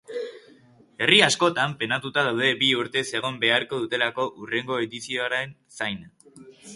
[1.05, 6.03] Herri askotan penatuta daude bi urtez egon beharko dutelako hurrengo edizioaren zain.